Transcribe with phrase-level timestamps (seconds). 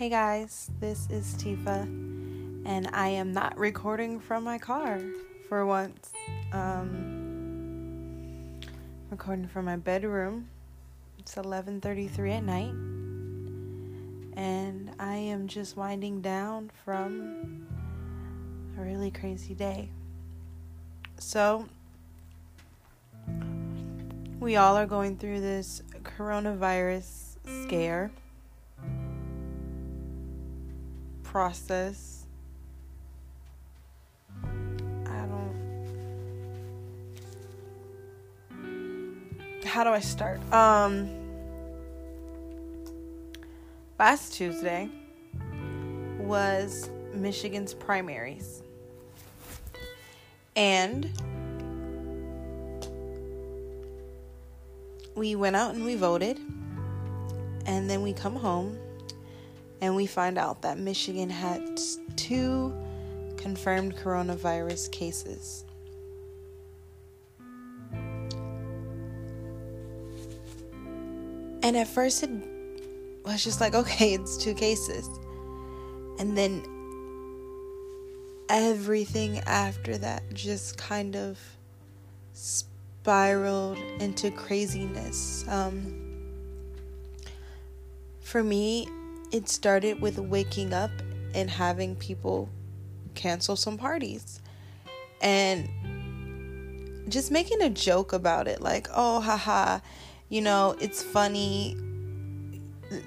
[0.00, 1.82] Hey guys, this is Tifa,
[2.64, 4.98] and I am not recording from my car
[5.46, 6.10] for once.
[6.54, 8.58] Um,
[9.10, 10.48] recording from my bedroom.
[11.18, 12.72] It's 11:33 at night,
[14.38, 17.68] and I am just winding down from
[18.78, 19.90] a really crazy day.
[21.18, 21.66] So,
[24.40, 28.10] we all are going through this coronavirus scare
[31.30, 32.26] process.
[34.42, 35.54] I don't.
[39.64, 40.40] How do I start?
[40.52, 41.08] Um,
[43.96, 44.90] last Tuesday
[46.18, 48.64] was Michigan's primaries.
[50.56, 51.08] And
[55.14, 56.40] we went out and we voted.
[57.66, 58.76] And then we come home
[59.80, 61.80] and we find out that Michigan had
[62.16, 62.74] two
[63.36, 65.64] confirmed coronavirus cases.
[71.62, 72.30] And at first, it
[73.24, 75.08] was just like, okay, it's two cases.
[76.18, 76.64] And then
[78.48, 81.38] everything after that just kind of
[82.32, 85.46] spiraled into craziness.
[85.48, 85.94] Um,
[88.20, 88.88] for me,
[89.32, 90.90] it started with waking up
[91.34, 92.48] and having people
[93.14, 94.40] cancel some parties
[95.20, 95.68] and
[97.08, 99.80] just making a joke about it like oh haha
[100.30, 101.76] you know it's funny.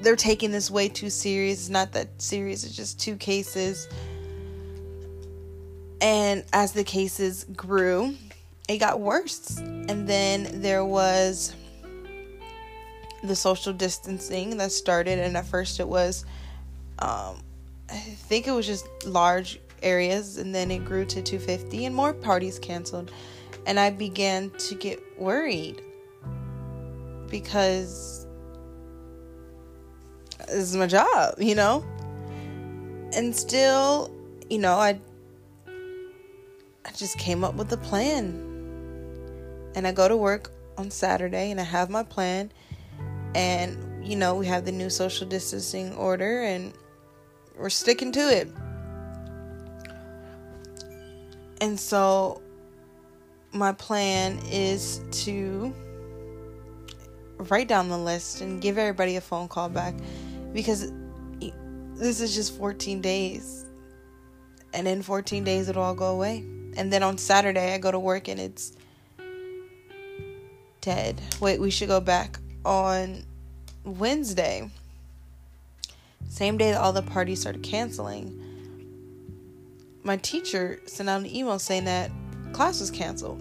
[0.00, 1.60] They're taking this way too serious.
[1.60, 2.62] It's not that serious.
[2.62, 3.88] It's just two cases.
[6.00, 8.14] And as the cases grew
[8.68, 9.58] it got worse.
[9.58, 11.54] And then there was
[13.22, 16.24] the social distancing that started, and at first it was,
[16.98, 17.40] um,
[17.90, 22.12] I think it was just large areas, and then it grew to 250, and more
[22.12, 23.10] parties canceled,
[23.66, 25.82] and I began to get worried
[27.28, 28.26] because
[30.38, 31.84] this is my job, you know,
[33.14, 34.10] and still,
[34.50, 35.00] you know, I
[36.84, 38.48] I just came up with a plan.
[39.74, 42.52] And I go to work on Saturday and I have my plan
[43.34, 46.72] and, you know, we have the new social distancing order and
[47.56, 48.48] we're sticking to it.
[51.60, 52.42] And so
[53.52, 55.72] my plan is to
[57.38, 59.94] write down the list and give everybody a phone call back
[60.52, 60.92] because
[61.94, 63.66] this is just 14 days.
[64.74, 66.38] And in 14 days, it'll all go away.
[66.76, 68.72] And then on Saturday, I go to work and it's
[70.80, 71.20] dead.
[71.40, 73.24] Wait, we should go back on
[73.84, 74.70] Wednesday,
[76.28, 78.38] same day that all the parties started canceling,
[80.02, 82.10] my teacher sent out an email saying that
[82.52, 83.40] class was canceled.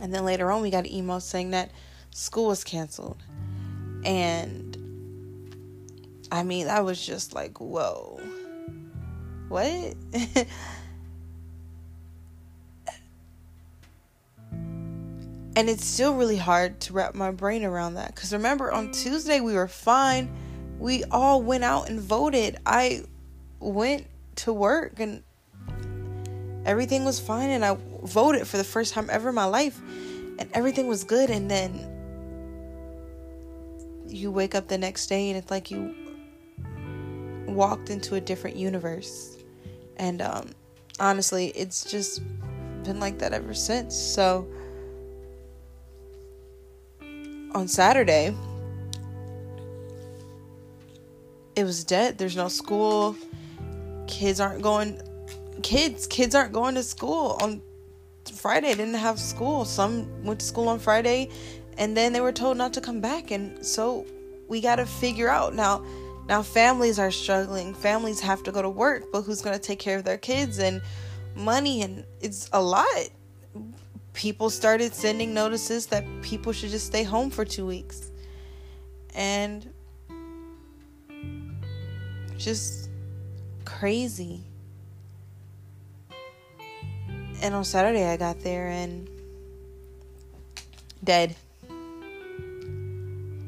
[0.00, 1.70] And then later on, we got an email saying that
[2.10, 3.22] school was canceled.
[4.04, 4.76] And
[6.30, 8.20] I mean, that was just like, whoa.
[9.48, 9.94] What?
[15.56, 18.14] And it's still really hard to wrap my brain around that.
[18.14, 20.34] Because remember, on Tuesday, we were fine.
[20.78, 22.58] We all went out and voted.
[22.66, 23.04] I
[23.60, 24.06] went
[24.36, 25.22] to work and
[26.64, 27.50] everything was fine.
[27.50, 29.80] And I voted for the first time ever in my life.
[30.38, 31.30] And everything was good.
[31.30, 31.90] And then
[34.08, 35.94] you wake up the next day and it's like you
[37.46, 39.38] walked into a different universe.
[39.96, 40.50] And um,
[40.98, 42.22] honestly, it's just
[42.82, 43.96] been like that ever since.
[43.96, 44.48] So
[47.54, 48.34] on Saturday,
[51.56, 52.18] it was dead.
[52.18, 53.16] There's no school.
[54.06, 55.00] Kids aren't going.
[55.62, 57.62] Kids, kids aren't going to school on
[58.32, 58.74] Friday.
[58.74, 59.64] Didn't have school.
[59.64, 61.30] Some went to school on Friday,
[61.78, 63.30] and then they were told not to come back.
[63.30, 64.04] And so
[64.48, 65.84] we got to figure out now.
[66.26, 67.74] Now families are struggling.
[67.74, 70.58] Families have to go to work, but who's going to take care of their kids
[70.58, 70.80] and
[71.36, 71.82] money?
[71.82, 72.86] And it's a lot
[74.14, 78.10] people started sending notices that people should just stay home for two weeks.
[79.14, 79.68] And
[82.38, 82.88] just
[83.64, 84.42] crazy.
[87.42, 89.08] And on Saturday, I got there and
[91.02, 91.36] dead.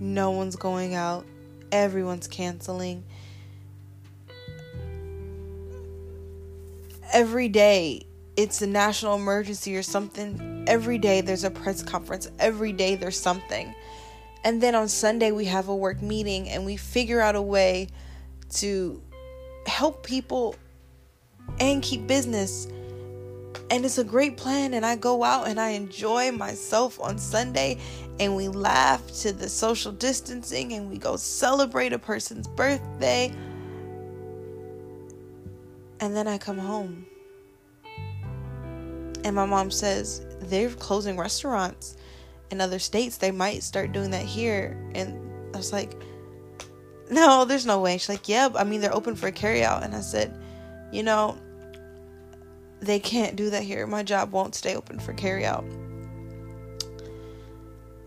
[0.00, 1.24] No one's going out,
[1.70, 3.04] everyone's canceling.
[7.12, 10.64] Every day, it's a national emergency or something.
[10.66, 13.74] Every day there's a press conference, every day there's something.
[14.42, 17.88] And then on Sunday we have a work meeting and we figure out a way
[18.54, 19.02] to
[19.66, 20.56] help people
[21.60, 22.66] and keep business.
[23.70, 24.74] And it's a great plan.
[24.74, 27.78] And I go out and I enjoy myself on Sunday
[28.20, 33.32] and we laugh to the social distancing and we go celebrate a person's birthday.
[36.00, 37.06] And then I come home.
[39.24, 41.96] And my mom says they're closing restaurants
[42.50, 43.16] in other states.
[43.16, 44.78] They might start doing that here.
[44.94, 45.18] And
[45.54, 46.00] I was like,
[47.10, 47.96] no, there's no way.
[47.96, 49.82] She's like, yeah, I mean, they're open for carry out.
[49.82, 50.38] And I said,
[50.92, 51.38] you know,
[52.80, 53.86] they can't do that here.
[53.86, 55.64] My job won't stay open for carryout.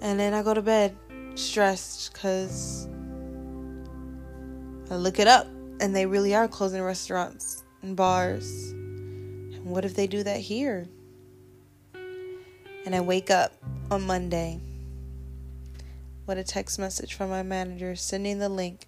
[0.02, 0.96] And then I go to bed
[1.36, 2.88] stressed because
[4.92, 5.48] I look it up
[5.80, 8.70] and they really are closing restaurants and bars.
[8.72, 10.88] And what if they do that here?
[12.88, 13.52] And I wake up
[13.92, 14.62] on Monday.
[16.24, 18.88] What a text message from my manager sending the link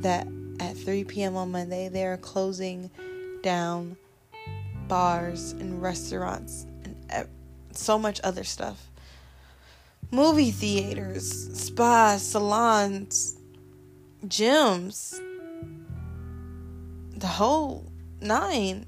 [0.00, 0.28] that
[0.60, 1.34] at 3 p.m.
[1.34, 2.88] on Monday they are closing
[3.42, 3.96] down
[4.86, 6.68] bars and restaurants
[7.10, 7.28] and
[7.72, 8.86] so much other stuff.
[10.12, 13.36] Movie theaters, spas, salons,
[14.24, 15.18] gyms,
[17.16, 17.90] the whole
[18.20, 18.86] nine.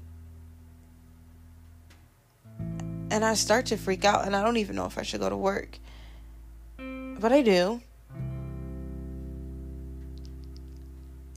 [3.11, 5.29] And I start to freak out, and I don't even know if I should go
[5.29, 5.77] to work.
[6.77, 7.81] But I do.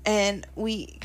[0.07, 1.01] And we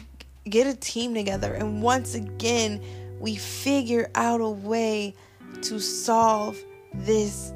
[0.47, 2.83] get a team together, and once again,
[3.19, 5.15] we figure out a way
[5.63, 6.55] to solve
[6.93, 7.51] this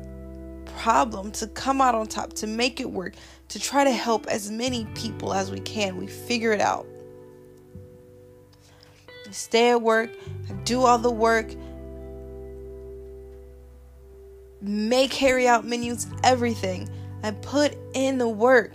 [0.77, 3.13] problem, to come out on top, to make it work,
[3.49, 5.97] to try to help as many people as we can.
[5.97, 6.87] We figure it out.
[9.29, 10.09] Stay at work,
[10.63, 11.53] do all the work,
[14.63, 16.89] make carry out menus, everything.
[17.21, 18.73] I put in the work.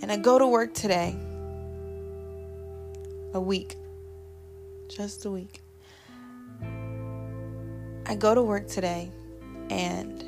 [0.00, 1.16] And I go to work today.
[3.34, 3.76] A week
[4.88, 5.60] just a week.
[8.06, 9.12] I go to work today
[9.70, 10.24] and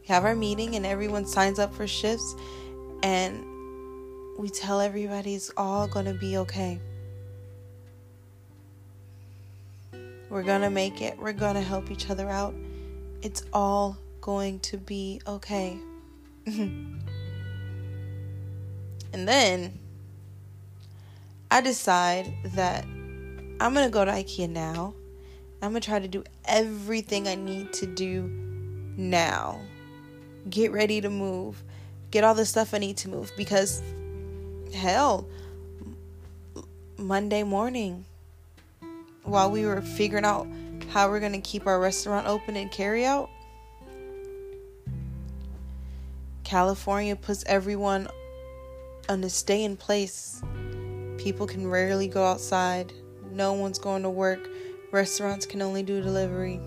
[0.00, 2.34] we have our meeting and everyone signs up for shifts
[3.02, 3.44] and
[4.38, 6.80] we tell everybody it's all going to be okay.
[10.30, 11.18] We're going to make it.
[11.18, 12.54] We're going to help each other out.
[13.22, 15.78] It's all going to be okay.
[16.46, 17.00] and
[19.12, 19.78] then
[21.50, 24.94] I decide that I'm going to go to IKEA now.
[25.62, 28.22] I'm going to try to do everything I need to do
[28.96, 29.60] now.
[30.48, 31.62] Get ready to move.
[32.10, 33.82] Get all the stuff I need to move because
[34.72, 35.26] hell,
[36.96, 38.04] Monday morning,
[39.28, 40.46] while we were figuring out
[40.90, 43.28] how we're going to keep our restaurant open and carry out,
[46.44, 48.08] California puts everyone
[49.08, 50.42] on a stay in place
[51.18, 52.92] People can rarely go outside.
[53.32, 54.48] No one's going to work.
[54.92, 56.60] Restaurants can only do delivery.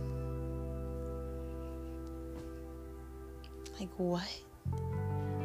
[3.80, 4.28] Like, what?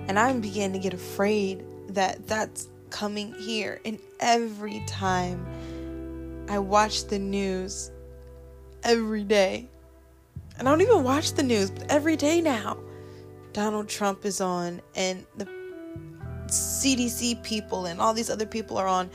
[0.09, 3.81] And I'm beginning to get afraid that that's coming here.
[3.85, 5.47] And every time
[6.49, 7.91] I watch the news,
[8.83, 9.69] every day,
[10.59, 12.79] and I don't even watch the news, but every day now,
[13.53, 15.47] Donald Trump is on, and the
[16.47, 19.11] CDC people and all these other people are on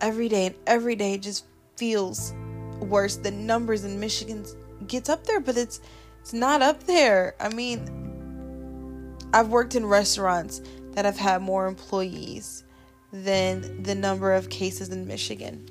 [0.00, 2.34] every day, and every day just feels
[2.80, 3.16] worse.
[3.16, 4.44] The numbers in Michigan
[4.86, 5.80] gets up there, but it's
[6.20, 7.34] it's not up there.
[7.40, 12.64] I mean, I've worked in restaurants that have had more employees
[13.12, 15.68] than the number of cases in Michigan.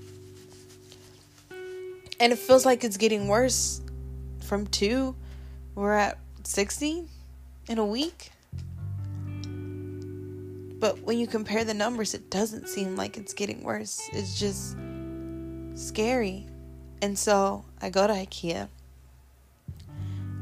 [2.24, 3.82] And it feels like it's getting worse
[4.40, 5.14] from 2
[5.76, 7.04] we're at 60
[7.68, 8.32] in a week.
[10.80, 14.02] But when you compare the numbers, it doesn't seem like it's getting worse.
[14.14, 14.78] It's just
[15.76, 16.48] scary.
[17.02, 18.70] And so I go to IKEA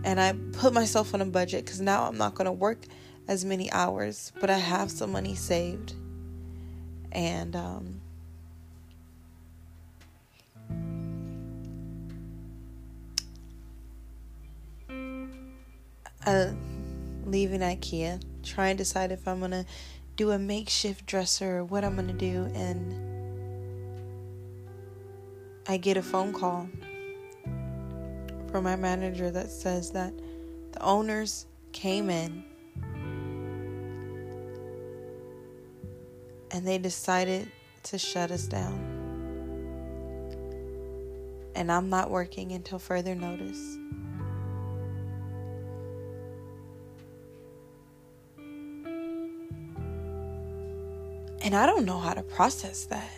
[0.03, 2.85] and I put myself on a budget because now I'm not going to work
[3.27, 5.95] as many hours, but I have some money saved.
[7.11, 8.01] And, um,
[16.25, 19.65] I'm leaving IKEA, trying to decide if I'm gonna
[20.15, 22.49] do a makeshift dresser or what I'm to do.
[22.53, 22.93] And
[25.67, 26.69] I get a phone call
[28.51, 30.13] from my manager that says that
[30.73, 32.43] the owners came in
[36.51, 37.49] and they decided
[37.83, 38.79] to shut us down.
[41.55, 43.77] And I'm not working until further notice.
[51.43, 53.09] And I don't know how to process that.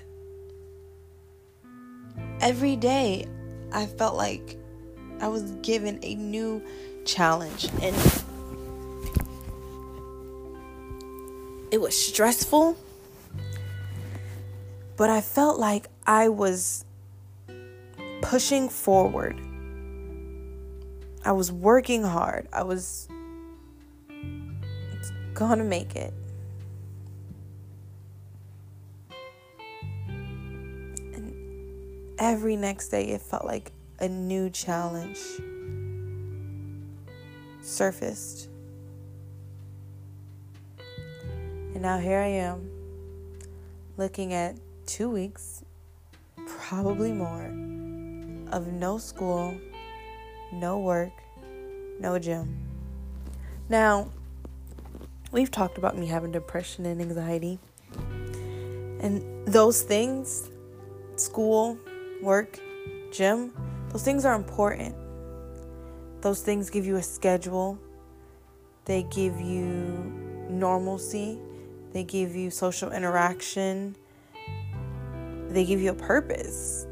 [2.40, 3.26] Every day,
[3.72, 4.58] I felt like
[5.20, 6.62] I was given a new
[7.06, 7.70] challenge.
[7.82, 7.96] And
[11.72, 12.78] it was stressful,
[14.96, 16.86] but I felt like I was
[18.22, 19.40] pushing forward.
[21.26, 22.48] I was working hard.
[22.54, 23.08] I was
[25.60, 26.14] to make it.
[32.24, 35.20] Every next day, it felt like a new challenge
[37.62, 38.48] surfaced.
[41.74, 42.70] And now here I am,
[43.98, 45.66] looking at two weeks,
[46.48, 47.48] probably more,
[48.54, 49.54] of no school,
[50.54, 51.12] no work,
[52.00, 52.58] no gym.
[53.68, 54.10] Now,
[55.34, 57.60] we've talked about me having depression and anxiety.
[59.02, 60.50] And those things,
[61.18, 61.78] school,
[62.24, 62.60] work,
[63.12, 63.54] gym,
[63.90, 64.96] those things are important.
[66.22, 67.78] Those things give you a schedule,
[68.86, 71.38] they give you normalcy,
[71.92, 73.96] they give you social interaction,
[75.50, 76.88] they give you a purpose.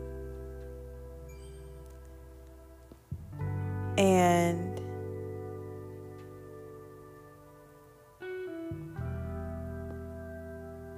[3.98, 4.80] And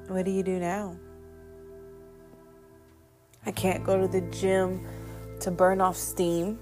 [0.08, 0.98] what do you do now?
[3.46, 4.86] I can't go to the gym
[5.42, 6.60] to burn off steam.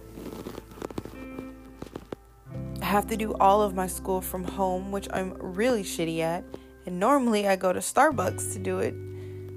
[2.81, 6.43] I have to do all of my school from home, which I'm really shitty at.
[6.85, 8.95] And normally I go to Starbucks to do it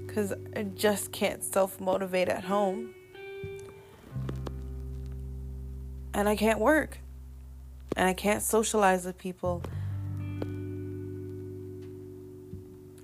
[0.05, 2.93] because I just can't self motivate at home.
[6.13, 6.99] And I can't work.
[7.97, 9.63] And I can't socialize with people.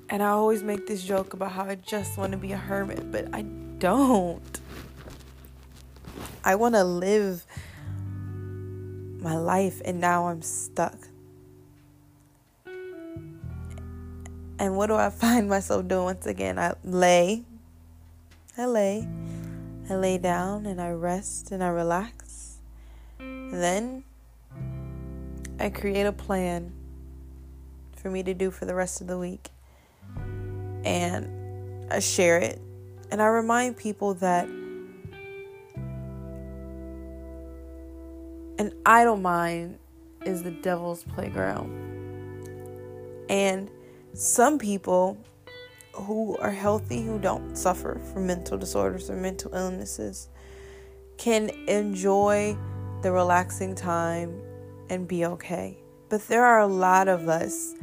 [0.09, 3.11] And I always make this joke about how I just want to be a hermit,
[3.11, 3.45] but I
[3.81, 4.61] don't.
[6.45, 7.45] I want to live
[9.19, 10.95] my life, and now I'm stuck.
[14.59, 16.57] And what do I find myself doing once again?
[16.59, 17.43] I lay.
[18.57, 19.07] I lay.
[19.89, 22.59] I lay down and I rest and I relax.
[23.17, 24.03] Then
[25.59, 26.71] I create a plan
[27.97, 29.49] for me to do for the rest of the week.
[30.85, 32.61] And I share it.
[33.11, 34.47] And I remind people that
[38.57, 39.77] an idle mind
[40.25, 41.89] is the devil's playground.
[43.29, 43.69] And
[44.13, 45.17] some people
[45.93, 50.29] who are healthy, who don't suffer from mental disorders or mental illnesses,
[51.17, 52.57] can enjoy
[53.01, 54.41] the relaxing time
[54.89, 55.77] and be okay.
[56.09, 57.73] But there are a lot of us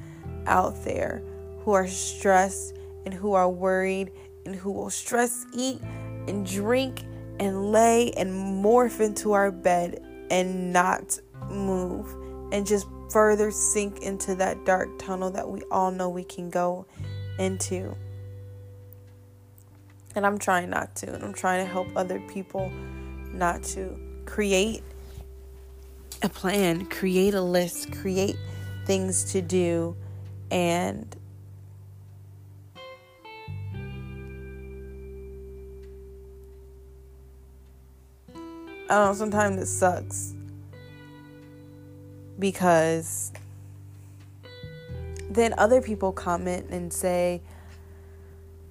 [0.47, 1.23] out there
[1.61, 4.13] who are stressed and who are worried
[4.49, 5.79] and who will stress eat
[6.27, 7.05] and drink
[7.39, 8.31] and lay and
[8.65, 11.19] morph into our bed and not
[11.51, 12.15] move
[12.51, 16.87] and just further sink into that dark tunnel that we all know we can go
[17.39, 17.95] into.
[20.15, 22.71] And I'm trying not to, and I'm trying to help other people
[23.33, 23.99] not to.
[24.25, 24.83] Create
[26.23, 28.37] a plan, create a list, create
[28.87, 29.95] things to do,
[30.51, 31.15] and
[38.89, 40.35] I don't know, sometimes it sucks
[42.39, 43.33] because
[45.31, 47.43] then other people comment and say,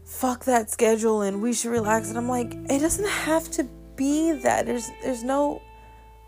[0.04, 2.10] fuck that schedule and we should relax.
[2.10, 3.64] And I'm like, it doesn't have to
[3.96, 4.66] be that.
[4.66, 5.62] There's there's no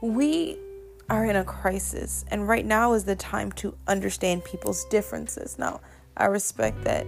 [0.01, 0.58] we
[1.10, 5.58] are in a crisis and right now is the time to understand people's differences.
[5.58, 5.81] Now,
[6.17, 7.08] I respect that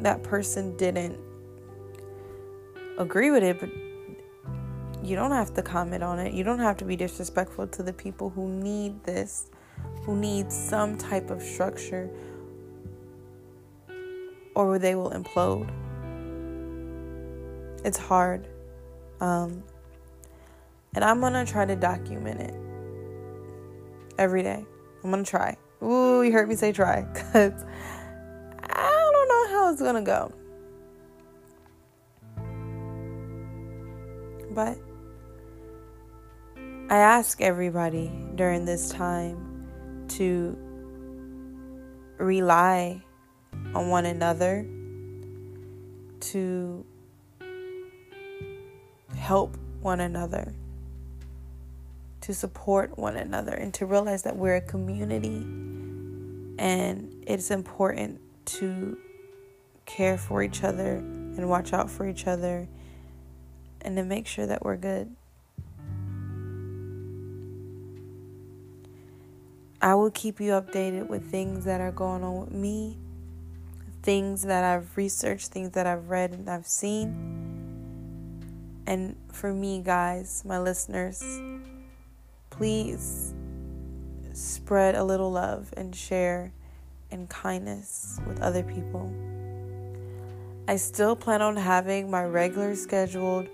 [0.00, 1.18] that person didn't
[2.98, 3.70] agree with it, but
[5.02, 6.32] you don't have to comment on it.
[6.32, 9.50] You don't have to be disrespectful to the people who need this,
[10.04, 12.08] who need some type of structure,
[14.54, 15.70] or they will implode.
[17.84, 18.46] It's hard.
[19.20, 19.64] Um,
[20.94, 22.54] and I'm going to try to document it
[24.18, 24.64] every day.
[25.02, 25.56] I'm going to try.
[25.82, 27.64] Ooh, you heard me say try because
[28.62, 30.32] I don't know how it's going to go.
[34.54, 34.78] But
[36.92, 40.54] I ask everybody during this time to
[42.18, 43.02] rely
[43.74, 44.66] on one another,
[46.20, 46.84] to
[49.16, 50.52] help one another,
[52.20, 55.46] to support one another, and to realize that we're a community
[56.58, 58.98] and it's important to
[59.86, 62.68] care for each other and watch out for each other
[63.80, 65.16] and to make sure that we're good.
[69.82, 72.96] I will keep you updated with things that are going on with me,
[74.04, 77.42] things that I've researched, things that I've read and I've seen.
[78.86, 81.20] And for me, guys, my listeners,
[82.50, 83.34] please
[84.32, 86.52] spread a little love and share
[87.10, 89.12] and kindness with other people.
[90.68, 93.48] I still plan on having my regular scheduled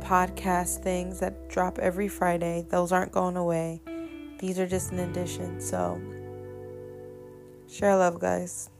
[0.00, 2.66] podcast things that drop every Friday.
[2.68, 3.80] Those aren't going away.
[4.38, 5.60] These are just an addition.
[5.60, 6.00] So,
[7.68, 8.70] share love, guys.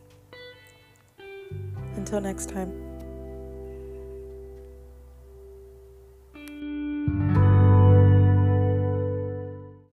[1.96, 2.85] Until next time.